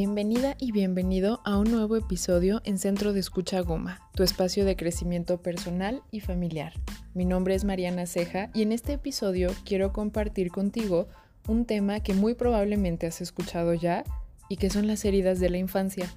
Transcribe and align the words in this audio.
Bienvenida 0.00 0.54
y 0.60 0.70
bienvenido 0.70 1.40
a 1.44 1.58
un 1.58 1.72
nuevo 1.72 1.96
episodio 1.96 2.60
en 2.62 2.78
Centro 2.78 3.12
de 3.12 3.18
Escucha 3.18 3.62
Goma, 3.62 4.00
tu 4.14 4.22
espacio 4.22 4.64
de 4.64 4.76
crecimiento 4.76 5.42
personal 5.42 6.02
y 6.12 6.20
familiar. 6.20 6.72
Mi 7.14 7.24
nombre 7.24 7.56
es 7.56 7.64
Mariana 7.64 8.06
Ceja 8.06 8.48
y 8.54 8.62
en 8.62 8.70
este 8.70 8.92
episodio 8.92 9.50
quiero 9.64 9.92
compartir 9.92 10.52
contigo 10.52 11.08
un 11.48 11.64
tema 11.64 11.98
que 11.98 12.14
muy 12.14 12.34
probablemente 12.34 13.08
has 13.08 13.20
escuchado 13.20 13.74
ya 13.74 14.04
y 14.48 14.58
que 14.58 14.70
son 14.70 14.86
las 14.86 15.04
heridas 15.04 15.40
de 15.40 15.50
la 15.50 15.58
infancia. 15.58 16.08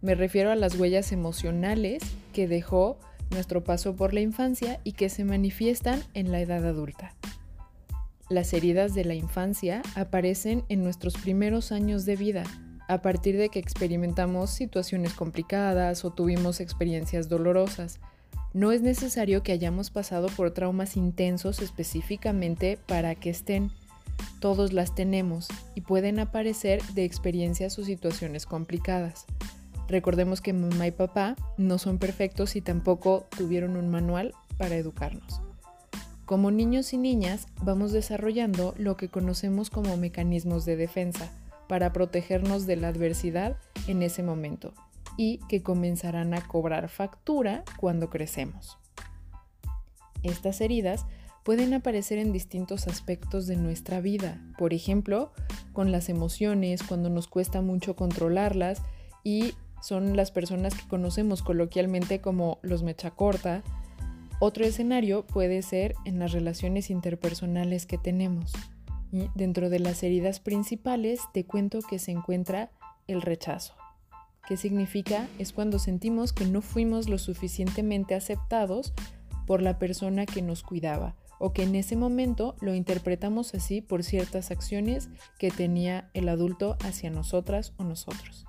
Me 0.00 0.16
refiero 0.16 0.50
a 0.50 0.56
las 0.56 0.74
huellas 0.74 1.12
emocionales 1.12 2.02
que 2.32 2.48
dejó 2.48 2.98
nuestro 3.30 3.62
paso 3.62 3.94
por 3.94 4.14
la 4.14 4.20
infancia 4.20 4.80
y 4.82 4.94
que 4.94 5.10
se 5.10 5.22
manifiestan 5.22 6.02
en 6.12 6.32
la 6.32 6.40
edad 6.40 6.66
adulta. 6.66 7.14
Las 8.30 8.52
heridas 8.52 8.96
de 8.96 9.04
la 9.04 9.14
infancia 9.14 9.82
aparecen 9.94 10.64
en 10.68 10.82
nuestros 10.82 11.14
primeros 11.14 11.70
años 11.70 12.04
de 12.04 12.16
vida 12.16 12.42
a 12.88 13.02
partir 13.02 13.36
de 13.36 13.50
que 13.50 13.58
experimentamos 13.58 14.50
situaciones 14.50 15.12
complicadas 15.12 16.04
o 16.04 16.10
tuvimos 16.10 16.58
experiencias 16.58 17.28
dolorosas. 17.28 18.00
No 18.54 18.72
es 18.72 18.80
necesario 18.80 19.42
que 19.42 19.52
hayamos 19.52 19.90
pasado 19.90 20.28
por 20.28 20.52
traumas 20.52 20.96
intensos 20.96 21.60
específicamente 21.60 22.78
para 22.86 23.14
que 23.14 23.28
estén. 23.28 23.70
Todos 24.40 24.72
las 24.72 24.94
tenemos 24.94 25.48
y 25.74 25.82
pueden 25.82 26.18
aparecer 26.18 26.82
de 26.94 27.04
experiencias 27.04 27.78
o 27.78 27.84
situaciones 27.84 28.46
complicadas. 28.46 29.26
Recordemos 29.86 30.40
que 30.40 30.54
mamá 30.54 30.86
y 30.86 30.90
papá 30.90 31.36
no 31.58 31.78
son 31.78 31.98
perfectos 31.98 32.56
y 32.56 32.62
tampoco 32.62 33.26
tuvieron 33.36 33.76
un 33.76 33.90
manual 33.90 34.34
para 34.56 34.76
educarnos. 34.76 35.42
Como 36.24 36.50
niños 36.50 36.92
y 36.94 36.98
niñas 36.98 37.46
vamos 37.62 37.92
desarrollando 37.92 38.74
lo 38.78 38.96
que 38.96 39.08
conocemos 39.08 39.68
como 39.68 39.96
mecanismos 39.98 40.64
de 40.64 40.76
defensa 40.76 41.30
para 41.68 41.92
protegernos 41.92 42.66
de 42.66 42.76
la 42.76 42.88
adversidad 42.88 43.58
en 43.86 44.02
ese 44.02 44.22
momento 44.22 44.74
y 45.16 45.38
que 45.48 45.62
comenzarán 45.62 46.34
a 46.34 46.46
cobrar 46.46 46.88
factura 46.88 47.64
cuando 47.78 48.08
crecemos. 48.08 48.78
Estas 50.22 50.60
heridas 50.60 51.06
pueden 51.44 51.72
aparecer 51.74 52.18
en 52.18 52.32
distintos 52.32 52.86
aspectos 52.86 53.46
de 53.46 53.56
nuestra 53.56 54.00
vida, 54.00 54.40
por 54.58 54.74
ejemplo, 54.74 55.32
con 55.72 55.92
las 55.92 56.08
emociones, 56.08 56.82
cuando 56.82 57.08
nos 57.10 57.26
cuesta 57.26 57.62
mucho 57.62 57.96
controlarlas 57.96 58.82
y 59.24 59.54
son 59.80 60.16
las 60.16 60.30
personas 60.30 60.74
que 60.74 60.86
conocemos 60.88 61.42
coloquialmente 61.42 62.20
como 62.20 62.58
los 62.62 62.82
mecha 62.82 63.12
corta. 63.12 63.62
Otro 64.40 64.64
escenario 64.64 65.26
puede 65.26 65.62
ser 65.62 65.94
en 66.04 66.18
las 66.18 66.32
relaciones 66.32 66.90
interpersonales 66.90 67.86
que 67.86 67.98
tenemos. 67.98 68.52
Dentro 69.10 69.70
de 69.70 69.78
las 69.78 70.02
heridas 70.02 70.40
principales 70.40 71.20
te 71.32 71.44
cuento 71.44 71.80
que 71.80 71.98
se 71.98 72.10
encuentra 72.10 72.70
el 73.06 73.22
rechazo. 73.22 73.74
¿Qué 74.46 74.56
significa? 74.56 75.28
Es 75.38 75.52
cuando 75.52 75.78
sentimos 75.78 76.32
que 76.32 76.44
no 76.44 76.62
fuimos 76.62 77.08
lo 77.08 77.18
suficientemente 77.18 78.14
aceptados 78.14 78.92
por 79.46 79.62
la 79.62 79.78
persona 79.78 80.26
que 80.26 80.42
nos 80.42 80.62
cuidaba 80.62 81.14
o 81.38 81.52
que 81.52 81.62
en 81.62 81.74
ese 81.74 81.96
momento 81.96 82.56
lo 82.60 82.74
interpretamos 82.74 83.54
así 83.54 83.80
por 83.80 84.02
ciertas 84.02 84.50
acciones 84.50 85.08
que 85.38 85.50
tenía 85.50 86.10
el 86.14 86.28
adulto 86.28 86.76
hacia 86.80 87.10
nosotras 87.10 87.72
o 87.76 87.84
nosotros. 87.84 88.46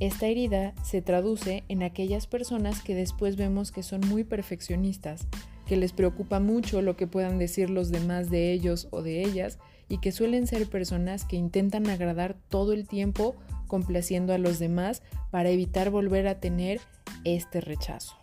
Esta 0.00 0.26
herida 0.26 0.74
se 0.82 1.02
traduce 1.02 1.64
en 1.68 1.82
aquellas 1.82 2.26
personas 2.26 2.82
que 2.82 2.94
después 2.94 3.36
vemos 3.36 3.72
que 3.72 3.82
son 3.82 4.00
muy 4.08 4.24
perfeccionistas, 4.24 5.26
que 5.68 5.76
les 5.76 5.92
preocupa 5.92 6.40
mucho 6.40 6.80
lo 6.80 6.96
que 6.96 7.06
puedan 7.06 7.38
decir 7.38 7.68
los 7.68 7.90
demás 7.90 8.30
de 8.30 8.52
ellos 8.52 8.88
o 8.90 9.02
de 9.02 9.22
ellas 9.22 9.58
y 9.88 9.98
que 9.98 10.12
suelen 10.12 10.46
ser 10.46 10.66
personas 10.66 11.24
que 11.26 11.36
intentan 11.36 11.88
agradar 11.88 12.36
todo 12.48 12.72
el 12.72 12.88
tiempo 12.88 13.36
complaciendo 13.66 14.32
a 14.32 14.38
los 14.38 14.58
demás 14.58 15.02
para 15.30 15.50
evitar 15.50 15.90
volver 15.90 16.26
a 16.26 16.40
tener 16.40 16.80
este 17.24 17.60
rechazo. 17.60 18.16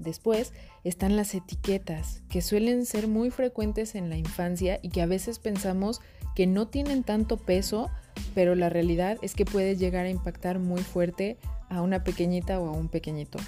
Después 0.00 0.52
están 0.82 1.16
las 1.16 1.34
etiquetas, 1.34 2.22
que 2.28 2.42
suelen 2.42 2.84
ser 2.84 3.06
muy 3.06 3.30
frecuentes 3.30 3.94
en 3.94 4.10
la 4.10 4.16
infancia 4.16 4.80
y 4.82 4.88
que 4.90 5.02
a 5.02 5.06
veces 5.06 5.38
pensamos 5.38 6.00
que 6.34 6.48
no 6.48 6.66
tienen 6.66 7.04
tanto 7.04 7.36
peso, 7.36 7.90
pero 8.34 8.56
la 8.56 8.68
realidad 8.68 9.18
es 9.22 9.34
que 9.34 9.44
puede 9.44 9.76
llegar 9.76 10.06
a 10.06 10.10
impactar 10.10 10.58
muy 10.58 10.82
fuerte 10.82 11.38
a 11.68 11.80
una 11.80 12.02
pequeñita 12.02 12.58
o 12.58 12.68
a 12.68 12.72
un 12.72 12.88
pequeñito 12.88 13.38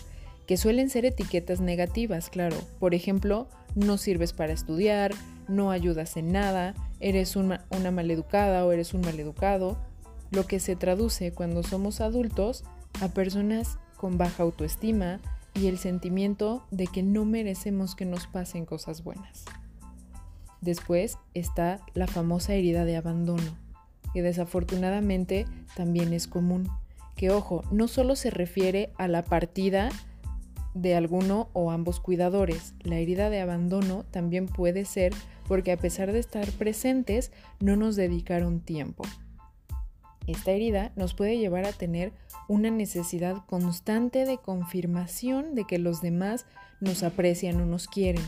que 0.46 0.56
suelen 0.56 0.90
ser 0.90 1.04
etiquetas 1.04 1.60
negativas, 1.60 2.30
claro. 2.30 2.56
Por 2.78 2.94
ejemplo, 2.94 3.48
no 3.74 3.98
sirves 3.98 4.32
para 4.32 4.52
estudiar, 4.52 5.12
no 5.48 5.70
ayudas 5.70 6.16
en 6.16 6.32
nada, 6.32 6.74
eres 7.00 7.36
una, 7.36 7.64
maleducada 7.92 8.64
o 8.64 8.72
eres 8.72 8.94
un 8.94 9.02
maleducado, 9.02 9.76
lo 10.30 10.46
que 10.46 10.60
se 10.60 10.76
traduce 10.76 11.32
cuando 11.32 11.62
somos 11.62 12.00
adultos 12.00 12.64
a 13.00 13.08
personas 13.08 13.78
con 13.96 14.18
baja 14.18 14.42
autoestima 14.42 15.20
y 15.54 15.66
el 15.66 15.78
sentimiento 15.78 16.64
de 16.70 16.86
que 16.86 17.02
no 17.02 17.24
merecemos 17.24 17.94
que 17.94 18.04
nos 18.04 18.26
pasen 18.26 18.66
cosas 18.66 19.02
buenas. 19.02 19.44
Después 20.60 21.18
está 21.34 21.80
la 21.94 22.06
famosa 22.06 22.54
herida 22.54 22.84
de 22.84 22.96
abandono, 22.96 23.56
que 24.12 24.22
desafortunadamente 24.22 25.46
también 25.76 26.12
es 26.12 26.26
común. 26.26 26.68
Que 27.14 27.30
ojo, 27.30 27.62
no 27.70 27.88
solo 27.88 28.16
se 28.16 28.30
refiere 28.30 28.90
a 28.96 29.08
la 29.08 29.22
partida 29.22 29.88
de 30.76 30.94
alguno 30.94 31.48
o 31.54 31.70
ambos 31.70 32.00
cuidadores. 32.00 32.74
La 32.82 32.96
herida 32.96 33.30
de 33.30 33.40
abandono 33.40 34.04
también 34.10 34.46
puede 34.46 34.84
ser 34.84 35.12
porque 35.48 35.72
a 35.72 35.76
pesar 35.76 36.12
de 36.12 36.18
estar 36.18 36.50
presentes, 36.52 37.32
no 37.60 37.76
nos 37.76 37.96
dedicaron 37.96 38.60
tiempo. 38.60 39.04
Esta 40.26 40.50
herida 40.50 40.92
nos 40.96 41.14
puede 41.14 41.38
llevar 41.38 41.66
a 41.66 41.72
tener 41.72 42.12
una 42.48 42.70
necesidad 42.70 43.44
constante 43.46 44.24
de 44.24 44.38
confirmación 44.38 45.54
de 45.54 45.64
que 45.64 45.78
los 45.78 46.02
demás 46.02 46.46
nos 46.80 47.02
aprecian 47.02 47.60
o 47.60 47.66
nos 47.66 47.86
quieren. 47.86 48.24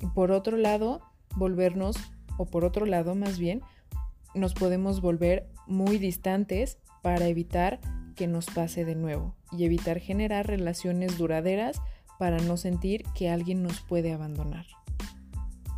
Y 0.00 0.06
por 0.06 0.32
otro 0.32 0.56
lado, 0.56 1.02
volvernos, 1.36 1.96
o 2.38 2.46
por 2.46 2.64
otro 2.64 2.86
lado 2.86 3.14
más 3.14 3.38
bien, 3.38 3.62
nos 4.34 4.54
podemos 4.54 5.00
volver 5.00 5.48
muy 5.66 5.98
distantes 5.98 6.78
para 7.02 7.28
evitar 7.28 7.78
que 8.14 8.26
nos 8.26 8.46
pase 8.46 8.84
de 8.84 8.94
nuevo 8.94 9.34
y 9.52 9.64
evitar 9.64 9.98
generar 9.98 10.46
relaciones 10.46 11.18
duraderas 11.18 11.80
para 12.18 12.38
no 12.38 12.56
sentir 12.56 13.04
que 13.14 13.28
alguien 13.28 13.62
nos 13.62 13.80
puede 13.80 14.12
abandonar. 14.12 14.66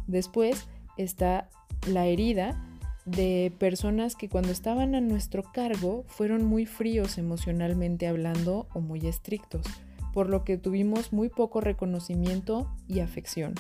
Después 0.07 0.69
está 0.97 1.49
la 1.89 2.07
herida 2.07 2.63
de 3.05 3.53
personas 3.59 4.17
que 4.17 4.29
cuando 4.29 4.51
estaban 4.51 4.95
a 4.95 5.01
nuestro 5.01 5.45
cargo 5.45 6.05
fueron 6.09 6.45
muy 6.45 6.67
fríos 6.67 7.19
emocionalmente 7.19 8.09
hablando 8.09 8.67
o 8.75 8.81
muy 8.81 9.07
estrictos, 9.07 9.67
por 10.13 10.29
lo 10.29 10.45
que 10.45 10.59
tuvimos 10.59 11.13
muy 11.13 11.29
poco 11.29 11.61
reconocimiento 11.61 12.71
y 12.89 13.01
afección. 13.01 13.55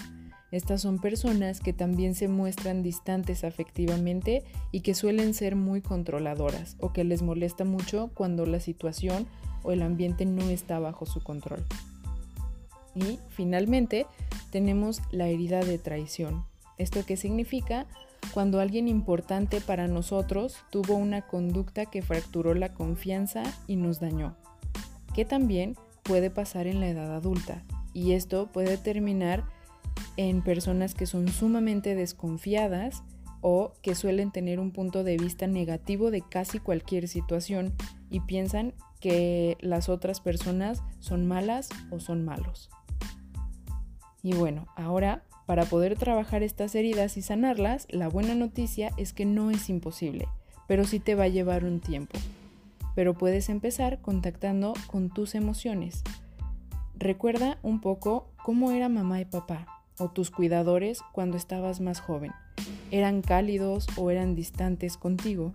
Estas 0.56 0.81
son 0.81 0.99
personas 0.99 1.61
que 1.61 1.75
también 1.75 2.15
se 2.15 2.28
muestran 2.28 2.83
distantes 2.83 3.44
afectivamente 3.44 4.43
y 4.72 4.81
que 4.81 4.94
suelen 4.94 5.34
ser 5.34 5.55
muy 5.55 5.83
controladoras 5.83 6.77
o 6.81 6.94
que 6.94 7.05
les 7.05 7.21
molesta 7.21 7.67
mucho 7.67 8.11
cuando 8.15 8.47
la 8.47 8.59
situación 8.59 9.27
o 9.65 9.72
el 9.72 9.83
ambiente 9.83 10.25
no 10.25 10.41
está 10.44 10.78
bajo 10.78 11.05
su 11.05 11.22
control. 11.22 11.62
Y 12.94 13.19
finalmente 13.28 14.06
tenemos 14.50 15.03
la 15.11 15.28
herida 15.28 15.61
de 15.61 15.77
traición. 15.77 16.47
¿Esto 16.78 17.05
qué 17.05 17.19
significa? 17.19 17.87
Cuando 18.33 18.59
alguien 18.59 18.88
importante 18.88 19.61
para 19.61 19.88
nosotros 19.88 20.56
tuvo 20.71 20.94
una 20.94 21.21
conducta 21.21 21.84
que 21.84 22.00
fracturó 22.00 22.55
la 22.55 22.73
confianza 22.73 23.43
y 23.67 23.77
nos 23.77 24.00
dañó. 24.00 24.37
Que 25.15 25.27
también 25.27 25.77
puede 26.03 26.31
pasar 26.31 26.67
en 26.67 26.81
la 26.81 26.88
edad 26.88 27.15
adulta. 27.15 27.62
Y 27.93 28.12
esto 28.12 28.47
puede 28.50 28.78
terminar 28.78 29.44
en 30.16 30.43
personas 30.43 30.94
que 30.94 31.06
son 31.06 31.28
sumamente 31.28 31.94
desconfiadas 31.94 33.02
o 33.40 33.75
que 33.82 33.94
suelen 33.94 34.32
tener 34.32 34.58
un 34.58 34.73
punto 34.73 35.05
de 35.05 35.17
vista 35.17 35.46
negativo 35.46 36.11
de 36.11 36.23
casi 36.23 36.58
cualquier 36.58 37.06
situación 37.06 37.75
y 38.11 38.20
piensan 38.20 38.75
que 39.00 39.56
las 39.61 39.88
otras 39.88 40.20
personas 40.20 40.82
son 41.00 41.26
malas 41.26 41.69
o 41.90 42.00
son 42.00 42.25
malos. 42.25 42.70
Y 44.23 44.35
bueno, 44.35 44.67
ahora 44.75 45.23
para 45.46 45.64
poder 45.64 45.96
trabajar 45.96 46.43
estas 46.43 46.75
heridas 46.75 47.17
y 47.17 47.23
sanarlas, 47.23 47.87
la 47.90 48.08
buena 48.08 48.35
noticia 48.35 48.90
es 48.96 49.12
que 49.12 49.25
no 49.25 49.52
es 49.52 49.69
imposible, 49.69 50.26
pero 50.67 50.85
sí 50.85 50.99
te 50.99 51.14
va 51.14 51.25
a 51.25 51.29
llevar 51.29 51.64
un 51.64 51.79
tiempo. 51.79 52.19
Pero 52.96 53.14
puedes 53.14 53.49
empezar 53.49 54.00
contactando 54.00 54.75
con 54.88 55.11
tus 55.11 55.37
emociones. 55.37 56.02
Recuerda 56.96 57.58
un 57.62 57.81
poco 57.81 58.32
cómo 58.43 58.73
era 58.73 58.88
mamá 58.88 59.20
y 59.20 59.26
papá 59.26 59.75
o 59.98 60.08
tus 60.08 60.31
cuidadores 60.31 61.00
cuando 61.12 61.37
estabas 61.37 61.81
más 61.81 62.00
joven. 62.00 62.32
¿Eran 62.90 63.22
cálidos 63.22 63.87
o 63.96 64.10
eran 64.10 64.34
distantes 64.34 64.96
contigo? 64.96 65.54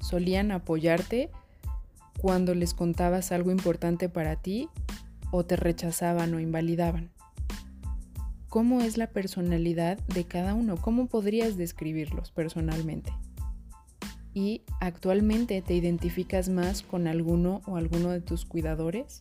¿Solían 0.00 0.50
apoyarte 0.52 1.30
cuando 2.20 2.54
les 2.54 2.74
contabas 2.74 3.32
algo 3.32 3.50
importante 3.50 4.08
para 4.08 4.36
ti 4.36 4.68
o 5.30 5.44
te 5.44 5.56
rechazaban 5.56 6.34
o 6.34 6.40
invalidaban? 6.40 7.10
¿Cómo 8.48 8.80
es 8.82 8.98
la 8.98 9.08
personalidad 9.08 9.98
de 10.14 10.24
cada 10.24 10.54
uno? 10.54 10.76
¿Cómo 10.76 11.06
podrías 11.06 11.56
describirlos 11.56 12.30
personalmente? 12.30 13.12
y 14.34 14.62
actualmente 14.80 15.62
te 15.62 15.74
identificas 15.74 16.48
más 16.48 16.82
con 16.82 17.06
alguno 17.06 17.62
o 17.66 17.76
alguno 17.76 18.10
de 18.10 18.20
tus 18.20 18.44
cuidadores. 18.44 19.20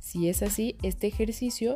Si 0.00 0.28
es 0.28 0.42
así, 0.42 0.76
este 0.82 1.06
ejercicio 1.06 1.74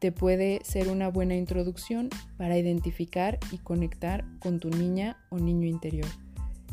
te 0.00 0.12
puede 0.12 0.60
ser 0.64 0.88
una 0.88 1.08
buena 1.08 1.36
introducción 1.36 2.08
para 2.38 2.56
identificar 2.56 3.38
y 3.52 3.58
conectar 3.58 4.24
con 4.40 4.58
tu 4.58 4.70
niña 4.70 5.18
o 5.28 5.38
niño 5.38 5.68
interior. 5.68 6.08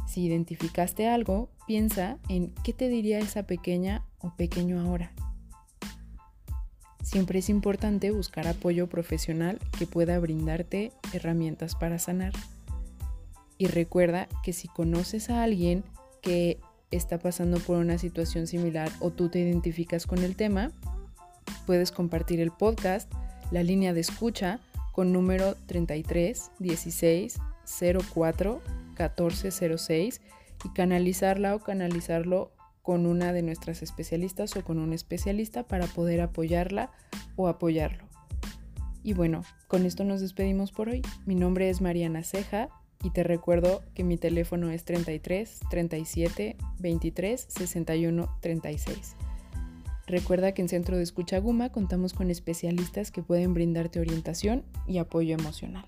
Si 0.07 0.23
identificaste 0.23 1.07
algo, 1.07 1.49
piensa 1.67 2.17
en 2.29 2.53
qué 2.63 2.71
te 2.71 2.87
diría 2.87 3.19
esa 3.19 3.43
pequeña 3.43 4.05
o 4.19 4.33
pequeño 4.37 4.79
ahora. 4.79 5.11
Siempre 7.03 7.39
es 7.39 7.49
importante 7.49 8.11
buscar 8.11 8.47
apoyo 8.47 8.87
profesional 8.87 9.59
que 9.77 9.85
pueda 9.85 10.17
brindarte 10.19 10.93
herramientas 11.11 11.75
para 11.75 11.99
sanar. 11.99 12.31
Y 13.57 13.67
recuerda 13.67 14.29
que 14.43 14.53
si 14.53 14.69
conoces 14.69 15.29
a 15.29 15.43
alguien 15.43 15.83
que 16.21 16.59
está 16.91 17.19
pasando 17.19 17.59
por 17.59 17.77
una 17.77 17.97
situación 17.97 18.47
similar 18.47 18.89
o 18.99 19.11
tú 19.11 19.29
te 19.29 19.39
identificas 19.39 20.07
con 20.07 20.19
el 20.19 20.37
tema, 20.37 20.71
puedes 21.65 21.91
compartir 21.91 22.39
el 22.39 22.51
podcast, 22.51 23.11
la 23.51 23.63
línea 23.63 23.93
de 23.93 24.01
escucha 24.01 24.59
con 24.91 25.13
número 25.13 25.55
33 25.67 26.51
16 26.59 27.39
04 28.13 28.61
1406 28.97 30.21
y 30.65 30.69
canalizarla 30.69 31.55
o 31.55 31.59
canalizarlo 31.59 32.51
con 32.81 33.05
una 33.05 33.33
de 33.33 33.41
nuestras 33.41 33.83
especialistas 33.83 34.55
o 34.55 34.63
con 34.63 34.79
un 34.79 34.93
especialista 34.93 35.63
para 35.63 35.87
poder 35.87 36.21
apoyarla 36.21 36.91
o 37.35 37.47
apoyarlo. 37.47 38.05
Y 39.03 39.13
bueno, 39.13 39.43
con 39.67 39.85
esto 39.85 40.03
nos 40.03 40.21
despedimos 40.21 40.71
por 40.71 40.89
hoy. 40.89 41.01
Mi 41.25 41.35
nombre 41.35 41.69
es 41.69 41.81
Mariana 41.81 42.23
Ceja 42.23 42.69
y 43.03 43.11
te 43.11 43.23
recuerdo 43.23 43.83
que 43.93 44.03
mi 44.03 44.17
teléfono 44.17 44.71
es 44.71 44.83
33 44.85 45.59
37 45.69 46.57
23 46.79 47.45
61 47.47 48.37
36. 48.41 49.15
Recuerda 50.07 50.53
que 50.53 50.61
en 50.61 50.69
Centro 50.69 50.95
de 50.95 51.03
Escucha 51.03 51.37
Guma 51.39 51.69
contamos 51.69 52.13
con 52.13 52.31
especialistas 52.31 53.11
que 53.11 53.21
pueden 53.21 53.53
brindarte 53.53 53.99
orientación 53.99 54.63
y 54.87 54.99
apoyo 54.99 55.35
emocional. 55.35 55.85